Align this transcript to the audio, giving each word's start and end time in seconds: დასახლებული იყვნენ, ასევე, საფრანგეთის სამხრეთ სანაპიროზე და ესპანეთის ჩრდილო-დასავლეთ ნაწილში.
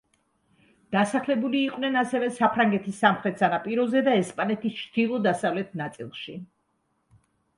დასახლებული 0.93 1.59
იყვნენ, 1.65 1.97
ასევე, 2.01 2.29
საფრანგეთის 2.37 3.01
სამხრეთ 3.03 3.43
სანაპიროზე 3.43 4.01
და 4.09 4.15
ესპანეთის 4.21 4.79
ჩრდილო-დასავლეთ 4.85 5.77
ნაწილში. 5.83 6.37